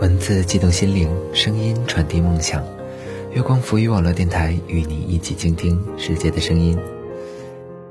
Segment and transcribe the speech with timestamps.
[0.00, 2.62] 文字激动心灵，声音传递梦想。
[3.34, 6.78] 月光浮语网络电台与你一起倾听世界的声音。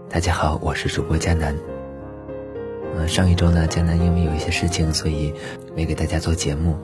[0.09, 1.53] 大家好，我是主播佳楠。
[2.95, 5.33] 呃，上一周呢，佳楠因为有一些事情，所以
[5.75, 6.77] 没给大家做节目。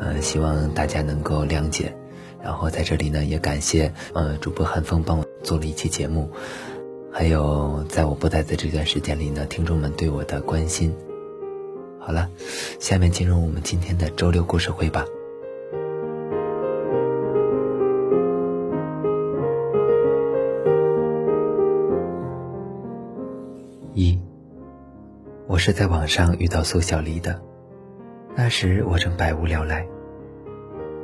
[0.00, 1.94] 呃，希望大家能够谅解。
[2.42, 6.30] 然后在这里呢，也感谢呃主播韩风帮我做了一期节目，
[7.12, 10.90] 还有在我不在的这段时间里呢，听众们对我的关心。
[11.98, 12.30] 好了，
[12.80, 15.04] 下面进入我们今天的周六故事会吧。
[25.56, 27.40] 我是在网上遇到苏小黎的，
[28.36, 29.88] 那时我正百无聊赖。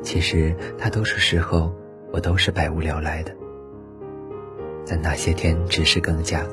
[0.03, 1.75] 其实大多数时候
[2.13, 3.35] 我都是百无聊赖的，
[4.87, 6.47] 但那些天只是更加，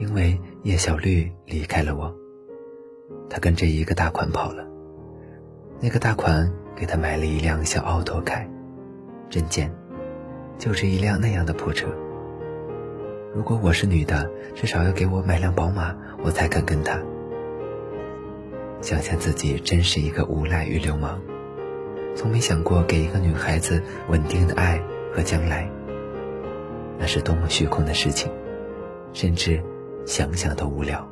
[0.00, 2.12] 因为叶小绿离开了我。
[3.30, 4.66] 他跟着一个大款跑了，
[5.78, 8.44] 那个大款给他买了一辆小奥拓开，
[9.30, 9.72] 真贱，
[10.58, 11.86] 就是一辆那样的破车。
[13.38, 15.94] 如果我是女的，至少要给我买辆宝马，
[16.24, 17.00] 我才肯跟他。
[18.80, 21.20] 想想自己真是一个无赖与流氓，
[22.16, 24.82] 从没想过给一个女孩子稳定的爱
[25.14, 25.70] 和将来，
[26.98, 28.28] 那是多么虚空的事情，
[29.12, 29.62] 甚至
[30.04, 31.08] 想想都无聊。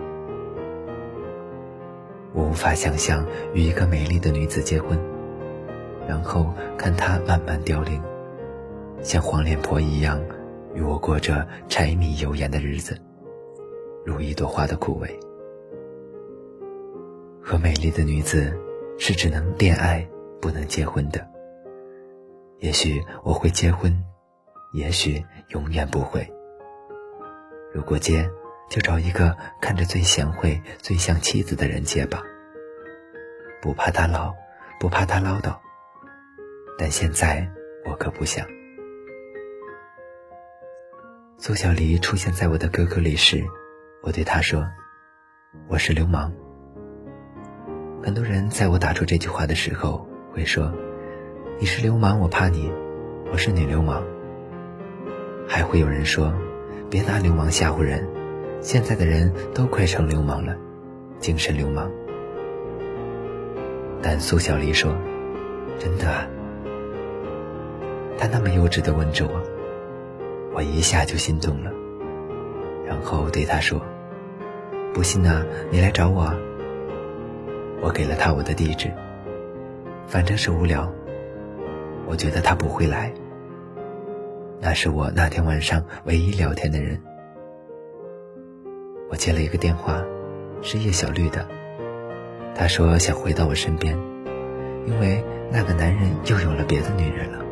[2.33, 3.25] 我无法想象
[3.55, 4.99] 与一个美丽的女子结婚，
[6.09, 8.03] 然后看她慢慢凋零，
[9.01, 10.21] 像黄脸婆一样
[10.77, 13.01] 与我过着柴米油盐的日子，
[14.05, 15.09] 如一朵花的枯萎。
[17.43, 18.55] 和美丽的女子
[18.99, 20.07] 是只能恋爱
[20.39, 21.27] 不能结婚的。
[22.59, 23.91] 也许我会结婚，
[24.75, 26.31] 也许永远不会。
[27.73, 28.29] 如果结，
[28.69, 32.23] 就找一个看着最贤惠、最像妻子的人结吧。
[33.63, 34.35] 不怕他老，
[34.79, 35.57] 不怕他唠叨。
[36.79, 37.49] 但现在
[37.87, 38.47] 我可不想。
[41.39, 43.45] 苏小黎出现在我的 QQ 里时，
[44.03, 44.67] 我对他说
[45.69, 46.33] ：“我是流氓。”
[48.03, 50.73] 很多人在我打出这句话的时候会说
[51.61, 52.73] ：“你是流氓，我怕你。”
[53.31, 54.03] 我是女流氓。
[55.47, 56.33] 还会有人说
[56.89, 58.09] ：“别拿流氓吓唬人。”
[58.63, 60.57] 现在的人都快成流氓了，
[61.19, 61.91] 精神流氓。
[64.01, 64.97] 但苏小黎说
[65.79, 66.27] ：“真的啊。”
[68.17, 69.43] 他那么幼稚的问着我，
[70.57, 71.71] 我一下就心动了，
[72.87, 73.79] 然后对他说
[74.95, 76.33] ：“不信啊，你来找我。”
[77.83, 78.91] 我给了他我的地址，
[80.07, 80.91] 反正是无聊，
[82.07, 83.13] 我觉得他不会来。
[84.59, 86.99] 那是我那天晚上唯一聊天的人。
[89.11, 90.03] 我接了一个电话，
[90.63, 91.47] 是叶小绿的。
[92.55, 93.95] 他说想回到我身边，
[94.87, 97.45] 因为那个男人又有了别的女人了。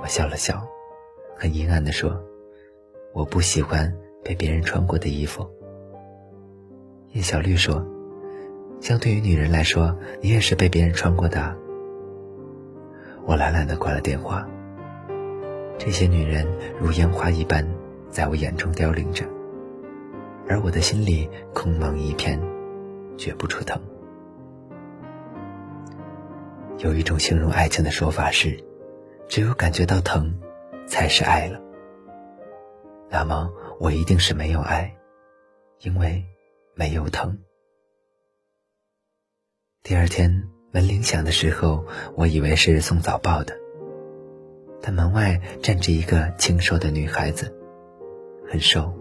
[0.00, 0.64] 我笑了笑，
[1.40, 2.22] 很阴暗的说
[3.14, 3.90] ：“我不喜欢
[4.22, 5.48] 被别人穿过的衣服。”
[7.12, 7.82] 叶小绿说
[8.78, 11.56] ：“相对于女人来说，你也是被别人穿过的。”
[13.24, 14.46] 我懒懒的挂了电话。
[15.78, 16.46] 这些女人
[16.78, 17.66] 如烟花一般，
[18.10, 19.24] 在我眼中凋零着。
[20.46, 22.38] 而我的心里空茫一片，
[23.16, 23.80] 觉不出疼。
[26.76, 28.62] 有一种形容爱情的说法是，
[29.26, 30.38] 只有感觉到疼，
[30.90, 31.58] 才是爱了。
[33.08, 34.94] 那么我一定是没有爱，
[35.80, 36.22] 因为
[36.74, 37.38] 没有疼。
[39.82, 41.86] 第二天门铃响的时候，
[42.16, 43.56] 我以为是送早报的，
[44.82, 47.56] 但门外站着一个清瘦的女孩子，
[48.46, 48.94] 很瘦。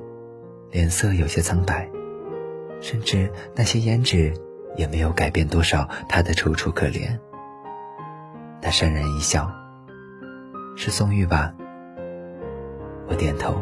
[0.71, 1.89] 脸色有些苍白，
[2.79, 4.31] 甚至那些胭脂
[4.75, 7.19] 也没有改变多少她的楚楚可怜。
[8.61, 9.51] 他潸然一笑
[10.77, 11.55] ：“是宋玉吧？”
[13.09, 13.61] 我点头。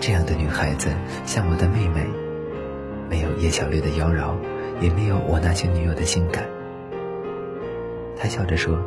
[0.00, 0.90] 这样的女孩子
[1.24, 2.06] 像我的妹妹，
[3.08, 4.34] 没有叶小绿的妖娆，
[4.80, 6.44] 也没有我那些女友的性感。
[8.16, 8.82] 他笑着说：“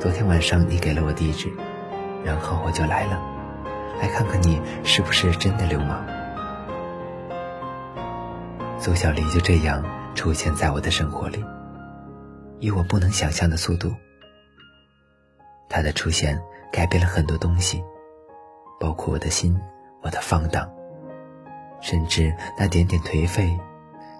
[0.00, 1.48] 昨天晚上你给了我地址，
[2.24, 3.22] 然后我就来了。”
[4.00, 6.04] 来看看你是不是真的流氓。
[8.78, 9.82] 苏小黎就这样
[10.14, 11.42] 出现在我的生活里，
[12.60, 13.94] 以我不能想象的速度。
[15.68, 16.38] 他的出现
[16.70, 17.82] 改变了很多东西，
[18.78, 19.58] 包括我的心，
[20.02, 20.70] 我的放荡，
[21.80, 23.58] 甚至那点点颓废，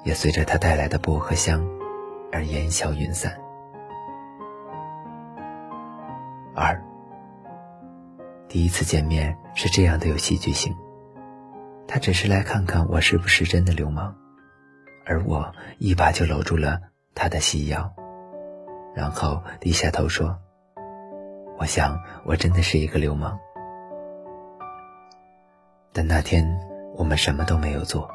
[0.04, 1.66] 也随着他带来的薄荷香
[2.32, 3.36] 而烟消云散。
[6.54, 6.82] 二，
[8.48, 10.74] 第一次见面是这样的有戏剧性，
[11.86, 14.14] 他只是来看看我是不是真的流氓，
[15.04, 16.80] 而我一把就搂住了
[17.14, 17.92] 他的细腰，
[18.94, 20.38] 然后低下头说
[21.60, 23.38] ：“我想我真的是一个流氓。”
[25.96, 26.60] 但那天
[26.94, 28.10] 我们什么都没有做，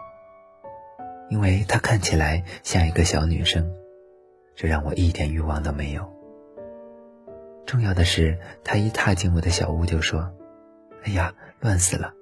[1.31, 3.73] 因为她看起来像一个小女生，
[4.55, 6.07] 这让我一点欲望都没有。
[7.65, 10.31] 重要的是，她一踏进我的小屋就说
[11.01, 12.13] ：“哎呀，乱死了，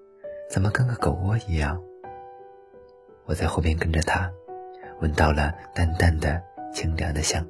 [0.50, 1.83] 怎么跟个狗窝一样？”
[3.27, 4.31] 我在后边跟着她，
[5.01, 6.41] 闻到了淡淡的
[6.71, 7.45] 清凉的香。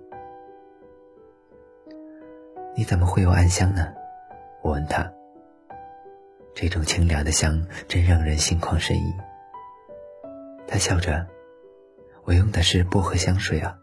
[2.75, 3.93] 你怎么会有暗香呢？
[4.63, 5.13] 我问她。
[6.53, 9.13] 这种清凉的香真让人心旷神怡。
[10.67, 11.25] 他笑着
[12.25, 13.75] ：“我用的是薄荷香水啊。”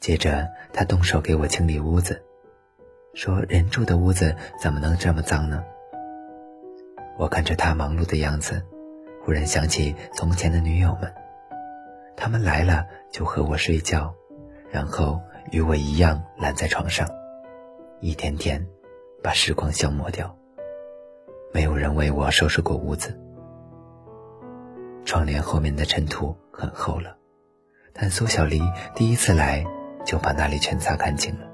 [0.00, 2.20] 接着，他动手给我清理屋子，
[3.14, 5.62] 说：“人住的屋子怎么能这么脏呢？”
[7.18, 8.60] 我看着他忙碌的样子，
[9.22, 11.14] 忽然想起从前的女友们，
[12.16, 14.12] 他们来了就和我睡觉，
[14.70, 15.20] 然后
[15.52, 17.08] 与我一样懒在床上，
[18.00, 18.66] 一天天
[19.22, 20.36] 把时光消磨掉。
[21.54, 23.14] 没有人为我收拾过屋子，
[25.04, 27.14] 窗帘后面的尘土很厚了，
[27.92, 28.62] 但苏小黎
[28.94, 29.62] 第一次来
[30.02, 31.46] 就把那里全擦干净了，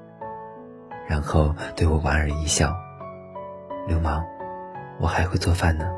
[1.05, 2.73] 然后对我莞尔一笑
[3.89, 4.23] ：“流氓，
[5.01, 5.91] 我还会做饭呢。”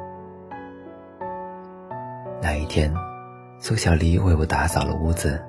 [2.42, 2.92] 那一天，
[3.59, 5.39] 苏小黎为我打扫了屋子，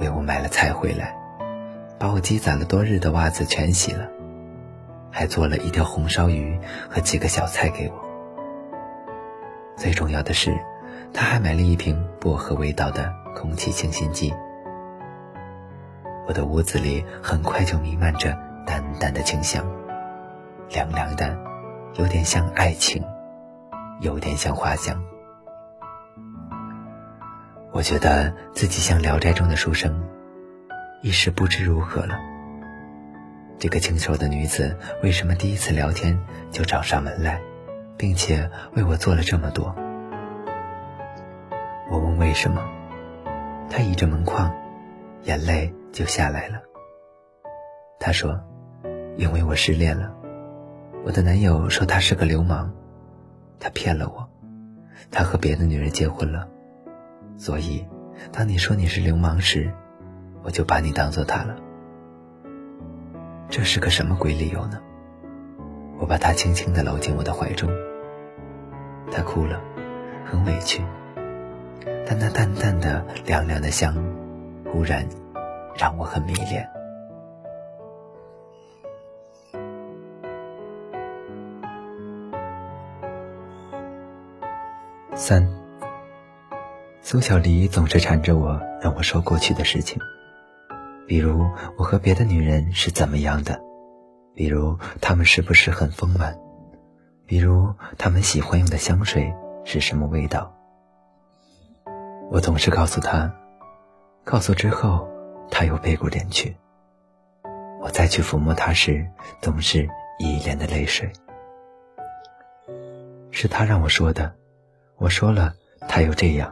[0.00, 1.14] 为我买了菜回来，
[1.98, 4.08] 把我积攒了多日的袜子全洗了。
[5.12, 6.58] 还做了一条红烧鱼
[6.90, 7.94] 和几个小菜给我。
[9.76, 10.52] 最重要的是，
[11.12, 14.34] 他还买了一瓶薄荷味道的空气清新剂。
[16.26, 19.64] 我的屋子里很快就弥漫着淡淡的清香，
[20.70, 21.36] 凉凉的，
[21.94, 23.04] 有点像爱情，
[24.00, 25.02] 有点像花香。
[27.72, 30.06] 我觉得自己像《聊斋》中的书生，
[31.02, 32.31] 一时不知如何了。
[33.62, 36.18] 这个清瘦的女子为什么第一次聊天
[36.50, 37.40] 就找上门来，
[37.96, 39.72] 并且为我做了这么多？
[41.88, 42.60] 我问为什么，
[43.70, 44.52] 她倚着门框，
[45.22, 46.60] 眼泪就下来了。
[48.00, 48.42] 她说
[49.16, 50.12] ：“因为我失恋了，
[51.04, 52.68] 我的男友说他是个流氓，
[53.60, 54.28] 他骗了我，
[55.12, 56.48] 他和别的女人结婚了，
[57.38, 57.86] 所以
[58.32, 59.72] 当你说你是流氓时，
[60.42, 61.54] 我就把你当做他了。”
[63.52, 64.80] 这是个什么鬼理由呢？
[65.98, 67.70] 我把她轻轻地搂进我的怀中，
[69.12, 69.60] 她哭了，
[70.24, 70.82] 很委屈，
[72.06, 73.94] 但那淡淡的、凉凉的香，
[74.72, 75.06] 忽然
[75.76, 76.66] 让我很迷恋。
[85.14, 85.46] 三，
[87.02, 90.00] 苏小黎总是缠着我，让我说过去的事情。
[91.12, 93.60] 比如我和别的女人是怎么样的，
[94.34, 96.34] 比如她们是不是很丰满，
[97.26, 99.30] 比如她们喜欢用的香水
[99.62, 100.50] 是什么味道。
[102.30, 103.30] 我总是告诉她，
[104.24, 105.06] 告诉之后，
[105.50, 106.56] 她又背过脸去。
[107.82, 109.06] 我再去抚摸她时，
[109.42, 109.86] 总是
[110.18, 111.12] 一脸的泪水。
[113.30, 114.34] 是她让我说的，
[114.96, 115.52] 我说了，
[115.86, 116.50] 她又这样。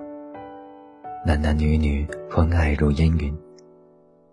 [1.24, 3.34] 男男女女，欢爱如烟云。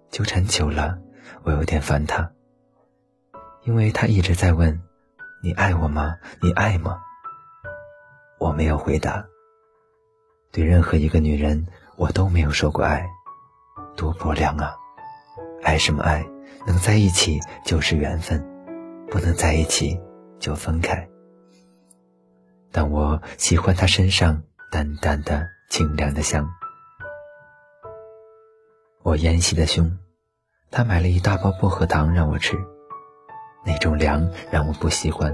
[0.10, 0.98] 纠缠久了，
[1.44, 2.32] 我有点烦他，
[3.64, 4.82] 因为他一直在问
[5.44, 6.16] ：“你爱我吗？
[6.42, 7.00] 你爱吗？”
[8.40, 9.26] 我没有回答。
[10.52, 13.08] 对任何一个女人，我都没有说过爱，
[13.96, 14.74] 多薄凉啊！
[15.62, 16.26] 爱什么爱？
[16.66, 18.44] 能在一起就是缘分，
[19.10, 20.00] 不能在一起
[20.40, 21.08] 就分开。
[22.72, 26.50] 但我喜欢他身上淡淡的清凉的香。
[29.08, 29.90] 我纤细的胸，
[30.70, 32.58] 他买了一大包薄荷糖让我吃，
[33.66, 35.34] 那种凉让我不喜欢，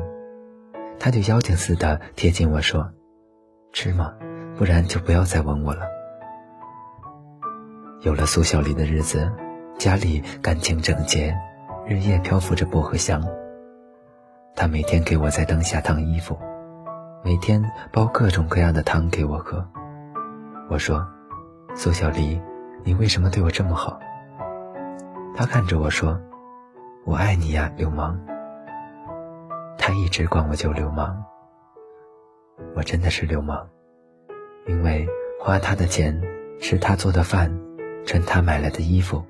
[1.00, 2.88] 他就妖精似的贴近我说
[3.74, 4.13] ：“吃吗？
[4.56, 5.88] 不然就不要再吻我了。”
[8.01, 9.27] 有了苏小丽的日子，
[9.80, 11.36] 家里干净整洁，
[11.88, 13.27] 日夜漂浮着薄荷香。
[14.56, 16.38] 他每天给我在灯下烫衣服，
[17.24, 17.60] 每天
[17.92, 19.68] 煲各种各样的汤给我喝。
[20.70, 21.03] 我说
[21.74, 22.39] ：“苏小丽。”
[22.86, 23.98] 你为什么对我这么好？
[25.36, 26.20] 他看着我说
[27.08, 28.20] ：“我爱你呀，流氓。”
[29.80, 31.16] 他一直管我叫流氓，
[32.75, 33.66] 我真的是流氓，
[34.68, 35.08] 因为
[35.40, 36.22] 花他的钱，
[36.60, 37.50] 吃他做的饭，
[38.06, 39.24] 穿他买来的衣服，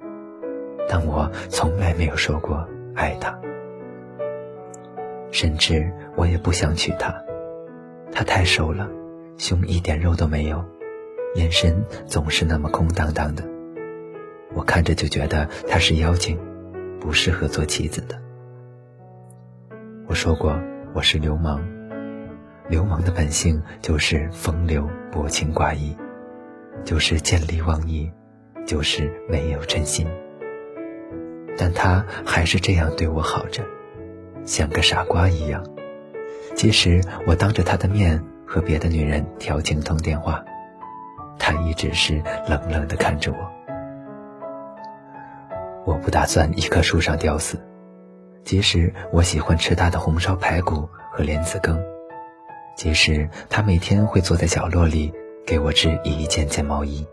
[0.90, 3.38] 但我从来没有说过爱他，
[5.32, 7.14] 甚至我也不想娶她。
[8.12, 8.90] 她太瘦了，
[9.38, 10.64] 胸一点肉都没有，
[11.36, 13.44] 眼神总是那么空荡荡的，
[14.54, 16.40] 我看着就觉得她是妖精，
[17.00, 18.22] 不适合做妻子的。
[20.08, 20.60] 我说过
[20.94, 21.60] 我是流氓，
[22.70, 25.98] 流氓的本性就是风流薄情寡义，
[26.84, 28.12] 就是见利忘义，
[28.66, 30.08] 就是没有真心。
[31.58, 33.64] 但他还是这样对我好着，
[34.46, 35.66] 像个傻瓜一样。
[36.54, 40.44] 即使我当着他的面和别的女人调情通电话，
[41.38, 43.38] 他一直是冷冷地看着我。
[45.86, 47.58] 我不打算一棵树上吊死。
[48.44, 51.82] 即使我喜欢吃他的红烧排骨和莲子羹，
[52.76, 55.14] 即使他每天会坐在角落里
[55.46, 57.08] 给我织一件件毛衣。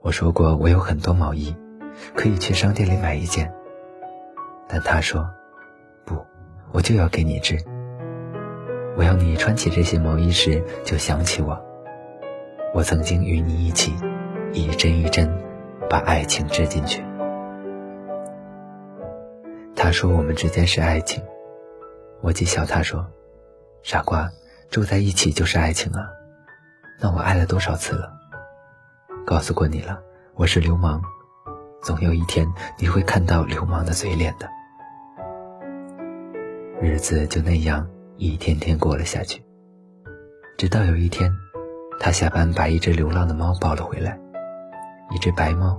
[0.00, 1.52] 我说过我有很多毛衣，
[2.14, 3.52] 可以去商店里买一件。
[4.68, 5.28] 但他说，
[6.04, 6.24] 不，
[6.70, 7.58] 我就要给你织。
[8.96, 11.60] 我要你穿起这些毛衣时就想起我，
[12.74, 13.94] 我曾经与你一起，
[14.52, 15.32] 一针一针
[15.88, 17.04] 把爱情织进去。
[19.76, 21.22] 他说我们之间是爱情，
[22.20, 23.06] 我讥笑他说
[23.84, 24.28] ：“傻瓜，
[24.70, 26.10] 住在一起就是爱情啊！
[27.00, 28.12] 那我爱了多少次了？
[29.24, 30.02] 告诉过你了，
[30.34, 31.00] 我是流氓，
[31.80, 32.44] 总有一天
[32.76, 34.48] 你会看到流氓的嘴脸的。”
[36.82, 39.44] 日子就那样一天天过了下去，
[40.58, 41.30] 直到有一天，
[42.00, 44.18] 他下班把一只流浪的猫抱了回来，
[45.10, 45.78] 一只白猫，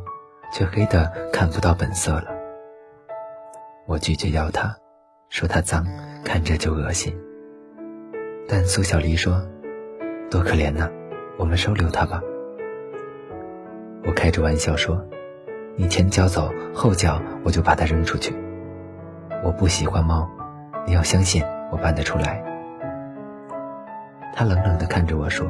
[0.52, 2.28] 却黑的看不到本色了。
[3.86, 4.76] 我拒绝要它，
[5.30, 5.86] 说它脏，
[6.24, 7.16] 看着就恶心。
[8.48, 9.46] 但苏小黎说
[10.32, 10.90] ：“多可怜呐，
[11.38, 12.22] 我们收留它吧。”
[14.08, 15.04] 我开着玩笑说
[15.78, 18.34] ：“你前脚走，后脚我就把它扔出去。
[19.44, 20.28] 我不喜欢猫，
[20.88, 22.44] 你要相信我办得出来。”
[24.34, 25.48] 他冷冷地看着我说：“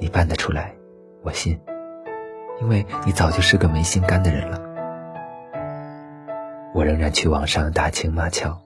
[0.00, 0.74] 你办得出来，
[1.22, 1.58] 我信，
[2.60, 4.60] 因为你早就是个没心肝的人了。”
[6.74, 8.58] 我仍然去网上打情骂俏，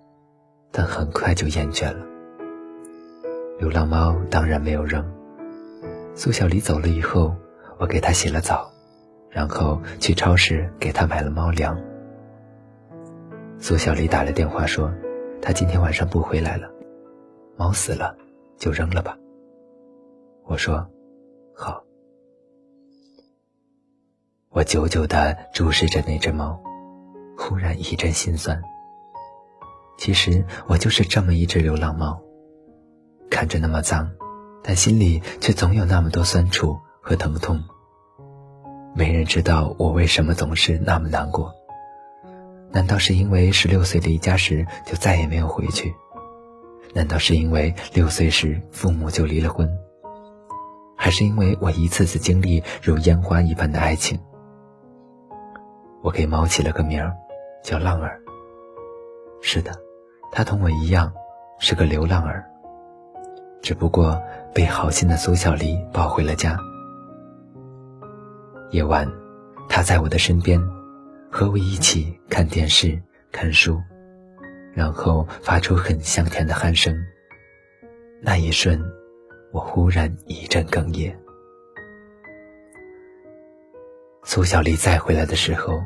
[0.73, 2.07] 但很快就厌倦了。
[3.59, 5.05] 流浪猫当然没有扔。
[6.15, 7.35] 苏小黎走了以后，
[7.79, 8.71] 我给它洗了澡，
[9.31, 11.79] 然后去超市给它买了猫粮。
[13.59, 14.91] 苏小黎打来电话说，
[15.43, 16.71] 他今天晚上不回来了，
[17.57, 18.17] 猫死了，
[18.57, 19.17] 就扔了吧。
[20.45, 20.89] 我说，
[21.61, 21.83] 好。
[24.51, 26.63] 我久久地注视着那只猫。
[27.37, 28.63] 忽然一阵心酸。
[29.99, 32.23] 其实我就是这么一只流浪猫，
[33.29, 34.09] 看着那么脏，
[34.63, 37.61] 但心里却总有那么多酸楚和疼痛。
[38.95, 41.53] 没人知道我为什么总是那么难过。
[42.71, 45.93] 难道是因为十六岁离家时就再也没有回去？
[46.95, 49.69] 难道是因为六岁时父母就离了婚？
[50.99, 54.21] 还是因为我一次次经历如烟花一般的爱情？
[56.03, 57.17] 我给猫起了个名儿。
[57.61, 58.19] 叫浪儿。
[59.43, 59.73] 是的，
[60.33, 61.13] 他同我一样，
[61.59, 62.45] 是个流浪儿。
[63.61, 64.19] 只不过
[64.55, 66.59] 被好心的苏小黎抱回了家。
[68.71, 69.11] 夜晚，
[69.69, 70.59] 他在我的身边，
[71.31, 72.99] 和我一起看电视、
[73.33, 73.83] 看书，
[74.73, 76.97] 然后发出很香甜的鼾声。
[78.23, 78.81] 那一瞬，
[79.51, 81.19] 我忽然一阵哽咽。
[84.25, 85.83] 苏小黎再回来的时候，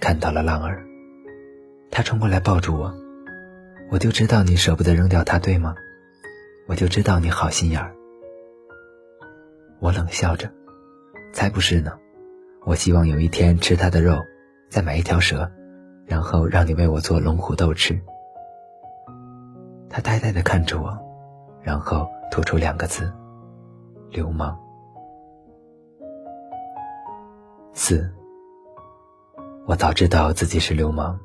[0.00, 0.84] 看到了浪儿。
[1.90, 2.94] 他冲过来抱住我，
[3.90, 5.74] 我就知道你舍不得扔掉他，对吗？
[6.68, 7.92] 我就知道你好心眼儿。
[9.80, 10.48] 我冷笑着，
[11.32, 11.98] 才不是呢。
[12.64, 14.18] 我希望有一天吃他的肉，
[14.68, 15.50] 再买一条蛇，
[16.06, 18.00] 然后让你为我做龙虎斗吃。
[19.88, 20.96] 他呆呆地看着我，
[21.62, 23.12] 然后吐出两个字：
[24.10, 24.56] 流氓。
[27.72, 28.08] 四，
[29.66, 31.18] 我早知道自己是流氓。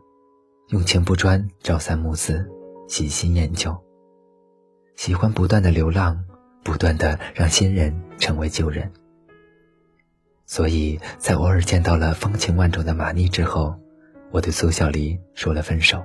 [0.70, 2.44] 用情不专，朝三暮四，
[2.88, 3.76] 喜新厌旧，
[4.96, 6.18] 喜欢不断的流浪，
[6.64, 8.92] 不断的让新人成为旧人。
[10.48, 13.76] 所以在偶尔见到了风情万种的马妮之后，
[14.32, 16.04] 我对苏小黎说了分手。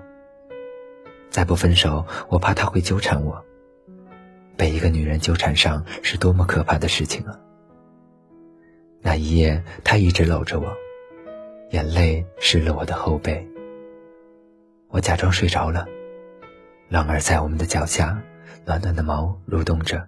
[1.31, 3.43] 再不分手，我怕他会纠缠我。
[4.61, 7.41] 被一个女人纠缠上是多么可怕的事情啊！
[9.01, 10.71] 那一夜，他一直搂着我，
[11.71, 13.49] 眼泪湿了我的后背。
[14.89, 15.87] 我假装睡着了，
[16.91, 18.23] 浪儿在我们的脚下，
[18.67, 20.07] 暖暖的毛蠕动着，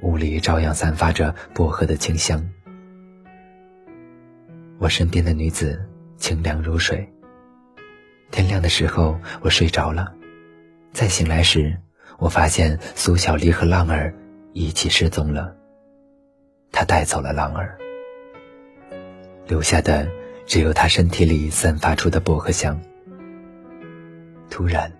[0.00, 2.44] 屋里照样散发着薄荷的清香。
[4.80, 5.80] 我身边的女子
[6.16, 7.08] 清凉如水。
[8.32, 10.12] 天亮的时候，我睡着了，
[10.90, 11.78] 再醒来时，
[12.22, 14.14] 我发现苏小丽和浪儿
[14.52, 15.52] 一起失踪了。
[16.70, 17.76] 他带走了浪儿，
[19.48, 20.08] 留下的
[20.46, 22.80] 只有他身体里散发出的薄荷香。
[24.48, 24.92] 突然，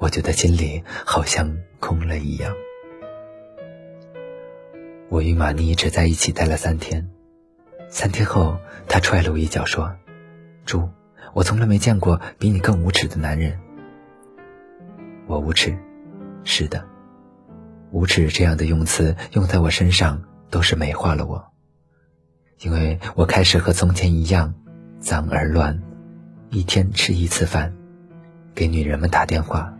[0.00, 2.52] 我觉得心里好像空了一样。
[5.08, 7.08] 我与玛尼只在一起待了三天。
[7.88, 9.94] 三天后，他踹了我一脚，说
[10.66, 10.88] ：“猪，
[11.34, 13.56] 我从来没见过比你更无耻的男人。”
[15.28, 15.78] 我无耻，
[16.44, 16.84] 是的，
[17.90, 21.44] 无耻这样的用词用在我身上都是美化了我，
[22.60, 24.54] 因为我开始和从前一样，
[25.00, 25.82] 脏而乱，
[26.50, 27.74] 一天吃一次饭，
[28.54, 29.74] 给女人们打电话。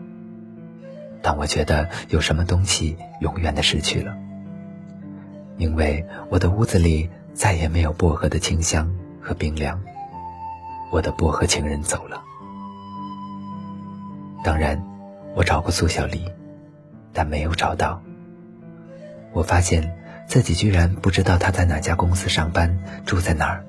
[1.22, 4.14] 但我觉得有什么东西永远的失去了，
[5.56, 7.08] 因为我的屋子里。
[7.34, 8.88] 再也没有薄荷的清香
[9.20, 9.82] 和冰凉，
[10.92, 12.22] 我的薄荷情人走了。
[14.44, 14.80] 当然，
[15.34, 16.30] 我找过苏小丽，
[17.14, 18.02] 但没有找到。
[19.32, 23.64] 我发现自己居然不知道她在哪家公司上班，住在哪儿。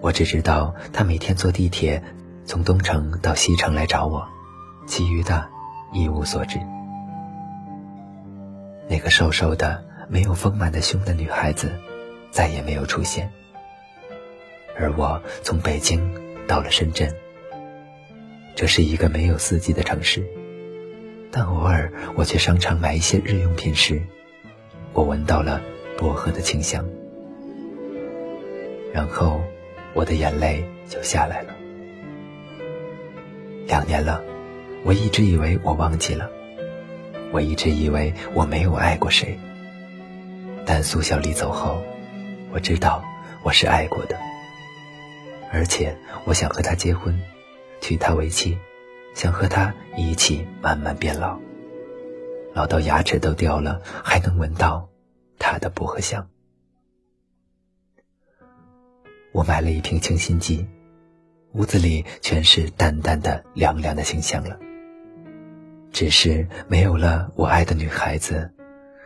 [0.00, 2.00] 我只知道她每天坐地铁
[2.44, 4.28] 从东城到西城来找我，
[4.86, 5.48] 其余的
[5.92, 6.60] 一无所知。
[8.88, 11.72] 那个瘦瘦的、没有丰满的胸的女孩子。
[12.32, 13.28] 再也没有出现，
[14.78, 16.14] 而我从北京
[16.46, 17.12] 到了深圳。
[18.54, 20.24] 这是一个没有四季的城市，
[21.30, 24.02] 但偶尔我去商场买一些日用品时，
[24.92, 25.60] 我闻到了
[25.96, 26.84] 薄荷的清香，
[28.92, 29.40] 然后
[29.94, 31.54] 我的眼泪就下来了。
[33.66, 34.22] 两年了，
[34.84, 36.28] 我一直以为我忘记了，
[37.30, 39.38] 我一直以为我没有爱过谁，
[40.66, 41.82] 但苏小丽走后。
[42.52, 43.04] 我知道
[43.44, 44.18] 我是爱过的，
[45.52, 47.16] 而且我想和他结婚，
[47.80, 48.58] 娶她为妻，
[49.14, 51.38] 想和他一起慢慢变老，
[52.54, 54.88] 老到牙齿都掉了还能闻到
[55.38, 56.28] 他的薄荷香。
[59.32, 60.66] 我买了一瓶清新剂，
[61.52, 64.58] 屋子里全是淡淡的凉凉的清香了，
[65.92, 68.50] 只是没有了我爱的女孩子，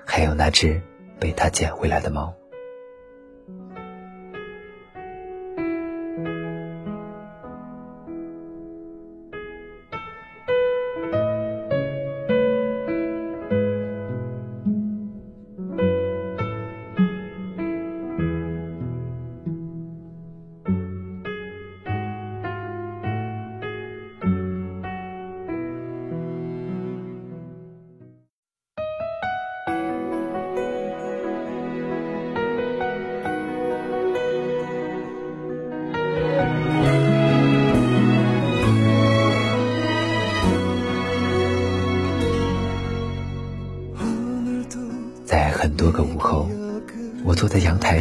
[0.07, 0.81] 还有那只
[1.19, 2.33] 被他捡回来的猫。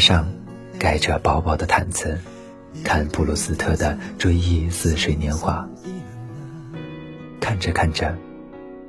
[0.04, 0.28] 上，
[0.78, 2.20] 盖着薄薄的毯子，
[2.84, 5.66] 看布鲁斯特的《追忆似水年华》。
[7.40, 8.14] 看着看着，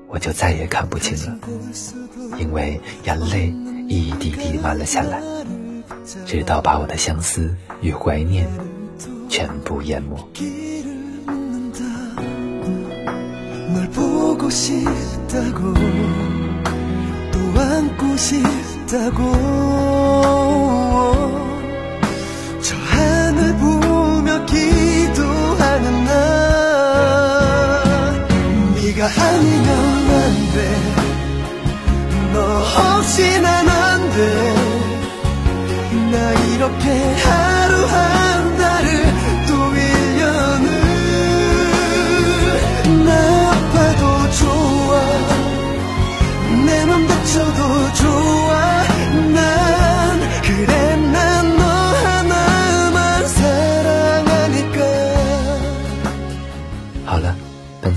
[0.09, 1.39] 我就再也看不清了，
[2.37, 3.55] 因为眼泪
[3.89, 5.23] 一滴滴慢了下来，
[6.27, 8.49] 直到把我的相思与怀念
[9.29, 10.19] 全部淹没。
[17.55, 18.17] 다고
[22.63, 26.13] 저 하늘 보며 기도하는 나
[28.77, 29.69] 네가 아니면
[32.31, 32.39] 안돼너
[32.97, 34.55] 없이 난 안돼
[36.13, 37.54] 나 이렇게 하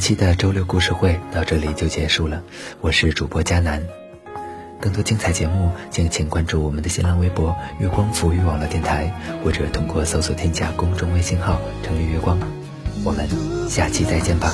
[0.08, 2.41] 期的周六故事会到这里就结束了。
[2.80, 3.84] 我是主播佳楠，
[4.80, 12.39] 更多精彩节目，敬请关注我们的新浪微博“月光抚育网络电台”，或者通过搜索添加公众微信号“城里月光”。
[13.04, 13.28] 我们
[13.67, 14.54] 下期再见吧。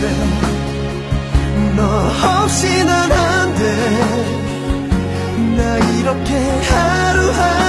[0.00, 0.48] 돼
[1.78, 3.62] 너 없이 난 안돼.
[5.56, 6.34] 나 이렇게
[6.68, 7.67] 하루하루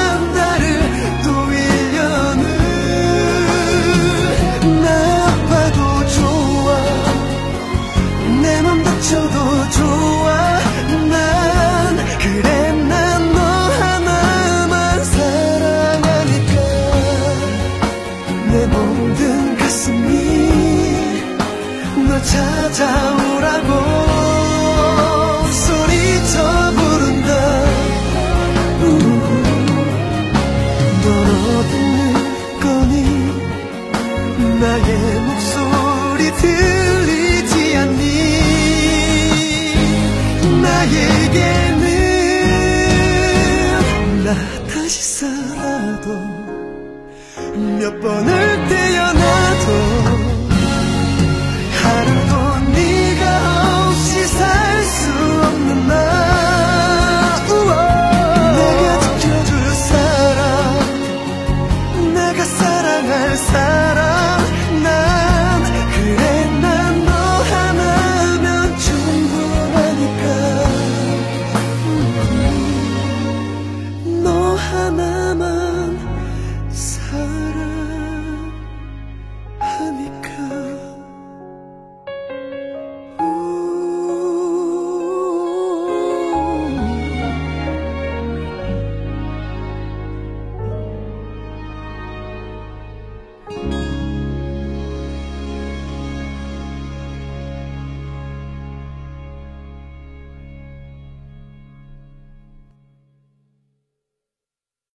[47.98, 48.47] 몇 번을